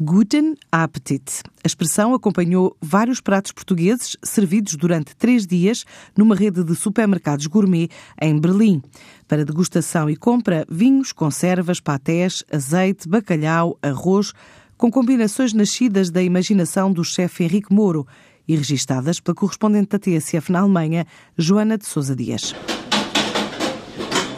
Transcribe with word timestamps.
Guten 0.00 0.54
Appetit. 0.70 1.42
A 1.64 1.66
expressão 1.66 2.14
acompanhou 2.14 2.76
vários 2.80 3.20
pratos 3.20 3.50
portugueses 3.50 4.16
servidos 4.22 4.76
durante 4.76 5.16
três 5.16 5.44
dias 5.44 5.84
numa 6.16 6.36
rede 6.36 6.62
de 6.62 6.76
supermercados 6.76 7.48
gourmet 7.48 7.88
em 8.22 8.38
Berlim. 8.38 8.80
Para 9.26 9.44
degustação 9.44 10.08
e 10.08 10.14
compra, 10.14 10.64
vinhos, 10.70 11.12
conservas, 11.12 11.80
patés, 11.80 12.44
azeite, 12.52 13.08
bacalhau, 13.08 13.76
arroz, 13.82 14.32
com 14.76 14.88
combinações 14.88 15.52
nascidas 15.52 16.10
da 16.10 16.22
imaginação 16.22 16.92
do 16.92 17.02
chefe 17.02 17.42
Henrique 17.42 17.74
Moro 17.74 18.06
e 18.46 18.54
registadas 18.54 19.18
pela 19.18 19.34
correspondente 19.34 19.88
da 19.88 19.98
TSF 19.98 20.52
na 20.52 20.60
Alemanha, 20.60 21.06
Joana 21.36 21.76
de 21.76 21.88
Sousa 21.88 22.14
Dias. 22.14 22.54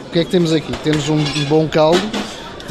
O 0.07 0.11
que 0.11 0.19
é 0.19 0.25
que 0.25 0.31
temos 0.31 0.51
aqui? 0.51 0.75
Temos 0.83 1.07
um 1.07 1.23
bom 1.47 1.69
caldo, 1.69 2.01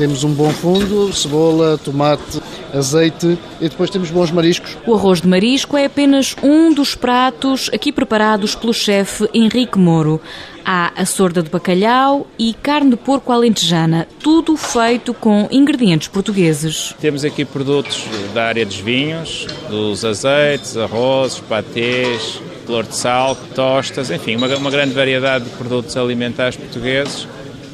temos 0.01 0.25
um 0.25 0.32
bom 0.32 0.48
fundo, 0.48 1.12
cebola, 1.12 1.77
tomate, 1.77 2.41
azeite 2.73 3.39
e 3.61 3.69
depois 3.69 3.91
temos 3.91 4.11
bons 4.11 4.30
mariscos. 4.30 4.79
O 4.86 4.95
arroz 4.95 5.21
de 5.21 5.29
marisco 5.29 5.77
é 5.77 5.85
apenas 5.85 6.35
um 6.43 6.72
dos 6.72 6.95
pratos 6.95 7.68
aqui 7.71 7.93
preparados 7.93 8.55
pelo 8.55 8.72
chefe 8.72 9.29
Henrique 9.35 9.79
Moro. 9.79 10.18
Há 10.64 10.91
a 10.96 11.05
sorda 11.05 11.43
de 11.43 11.50
bacalhau 11.50 12.27
e 12.39 12.55
carne 12.55 12.93
de 12.93 12.96
porco 12.96 13.31
alentejana, 13.31 14.08
tudo 14.22 14.57
feito 14.57 15.13
com 15.13 15.46
ingredientes 15.50 16.08
portugueses. 16.08 16.94
Temos 16.99 17.22
aqui 17.22 17.44
produtos 17.44 18.03
da 18.32 18.44
área 18.44 18.64
dos 18.64 18.77
vinhos, 18.77 19.46
dos 19.69 20.03
azeites, 20.03 20.79
arrozes, 20.79 21.41
patês, 21.41 22.41
flor 22.64 22.85
de 22.85 22.96
sal, 22.96 23.36
tostas, 23.55 24.11
enfim, 24.11 24.36
uma, 24.36 24.46
uma 24.57 24.71
grande 24.71 24.94
variedade 24.94 25.44
de 25.44 25.50
produtos 25.50 25.94
alimentares 25.94 26.57
portugueses 26.57 27.29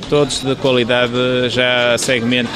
todos 0.08 0.42
de 0.42 0.54
qualidade 0.56 1.12
já 1.48 1.94
a 1.94 1.98
segmento 1.98 2.50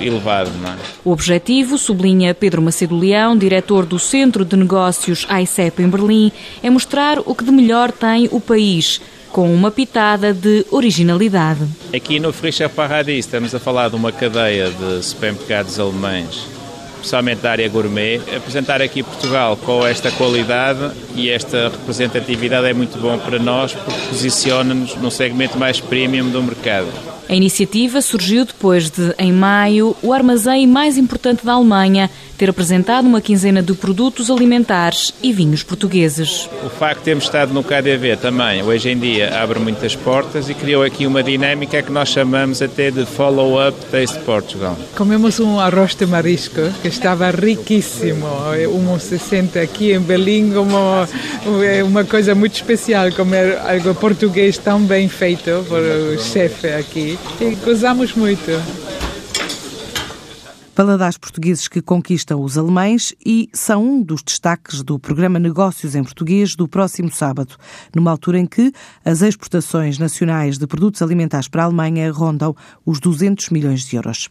elevado. 0.00 0.50
É? 0.50 0.76
O 1.04 1.10
objetivo, 1.10 1.78
sublinha 1.78 2.34
Pedro 2.34 2.62
Macedo 2.62 2.96
Leão, 2.96 3.36
diretor 3.36 3.86
do 3.86 3.98
Centro 3.98 4.44
de 4.44 4.56
Negócios 4.56 5.26
ICEP 5.42 5.82
em 5.82 5.88
Berlim, 5.88 6.32
é 6.62 6.70
mostrar 6.70 7.18
o 7.18 7.34
que 7.34 7.44
de 7.44 7.50
melhor 7.50 7.92
tem 7.92 8.28
o 8.30 8.40
país, 8.40 9.00
com 9.30 9.52
uma 9.52 9.70
pitada 9.70 10.32
de 10.32 10.64
originalidade. 10.70 11.66
Aqui 11.94 12.20
no 12.20 12.32
Frischer 12.32 12.68
Paradis 12.68 13.26
estamos 13.26 13.54
a 13.54 13.58
falar 13.58 13.90
de 13.90 13.96
uma 13.96 14.12
cadeia 14.12 14.70
de 14.70 15.04
supermercados 15.04 15.78
alemães 15.78 16.63
especialmente 17.04 17.40
da 17.40 17.50
área 17.50 17.68
gourmet, 17.68 18.20
apresentar 18.34 18.80
aqui 18.80 19.02
Portugal 19.02 19.56
com 19.58 19.86
esta 19.86 20.10
qualidade 20.10 20.90
e 21.14 21.30
esta 21.30 21.68
representatividade 21.68 22.66
é 22.66 22.72
muito 22.72 22.98
bom 22.98 23.18
para 23.18 23.38
nós 23.38 23.74
porque 23.74 24.00
posiciona-nos 24.08 24.96
num 24.96 25.10
segmento 25.10 25.58
mais 25.58 25.80
premium 25.80 26.30
do 26.30 26.42
mercado. 26.42 26.88
A 27.28 27.34
iniciativa 27.34 28.00
surgiu 28.02 28.44
depois 28.44 28.90
de, 28.90 29.14
em 29.18 29.32
maio, 29.32 29.96
o 30.02 30.12
armazém 30.12 30.66
mais 30.66 30.98
importante 30.98 31.44
da 31.44 31.54
Alemanha 31.54 32.10
ter 32.36 32.50
apresentado 32.50 33.06
uma 33.06 33.20
quinzena 33.20 33.62
de 33.62 33.72
produtos 33.74 34.30
alimentares 34.30 35.14
e 35.22 35.32
vinhos 35.32 35.62
portugueses. 35.62 36.48
O 36.64 36.68
facto 36.68 36.98
de 36.98 37.04
termos 37.04 37.24
estado 37.24 37.54
no 37.54 37.62
KDV 37.62 38.16
também, 38.20 38.62
hoje 38.62 38.90
em 38.90 38.98
dia, 38.98 39.40
abre 39.40 39.58
muitas 39.58 39.94
portas 39.94 40.48
e 40.48 40.54
criou 40.54 40.82
aqui 40.82 41.06
uma 41.06 41.22
dinâmica 41.22 41.80
que 41.80 41.92
nós 41.92 42.08
chamamos 42.08 42.60
até 42.60 42.90
de 42.90 43.06
Follow-up 43.06 43.78
Taste 43.86 44.18
Portugal. 44.20 44.76
Comemos 44.96 45.38
um 45.40 45.60
arroz 45.60 45.94
de 45.94 46.06
marisco 46.06 46.60
que 46.82 46.88
estava 46.88 47.30
riquíssimo. 47.30 48.26
Uno 48.72 48.98
se 48.98 49.18
sente 49.18 49.58
aqui 49.58 49.92
em 49.92 50.00
Berlim 50.00 50.52
como 50.52 50.76
uma 51.86 52.04
coisa 52.04 52.34
muito 52.34 52.54
especial, 52.54 53.12
comer 53.12 53.58
algo 53.58 53.94
português 53.94 54.58
tão 54.58 54.80
bem 54.80 55.08
feito 55.08 55.64
por 55.68 55.80
o 55.80 56.18
chefe 56.18 56.68
aqui. 56.68 57.13
E 57.40 57.54
gozamos 57.64 58.14
muito 58.14 58.50
paladares 60.74 61.16
portugueses 61.16 61.68
que 61.68 61.80
conquistam 61.80 62.42
os 62.42 62.58
alemães 62.58 63.14
e 63.24 63.48
são 63.52 63.84
um 63.84 64.02
dos 64.02 64.22
destaques 64.22 64.82
do 64.82 64.98
programa 64.98 65.38
Negócios 65.38 65.94
em 65.94 66.02
Português 66.02 66.56
do 66.56 66.66
próximo 66.66 67.12
sábado, 67.12 67.54
numa 67.94 68.10
altura 68.10 68.40
em 68.40 68.46
que 68.46 68.72
as 69.04 69.22
exportações 69.22 69.98
nacionais 69.98 70.58
de 70.58 70.66
produtos 70.66 71.00
alimentares 71.00 71.46
para 71.46 71.62
a 71.62 71.66
Alemanha 71.66 72.10
rondam 72.10 72.56
os 72.84 72.98
200 72.98 73.50
milhões 73.50 73.84
de 73.84 73.94
euros. 73.94 74.28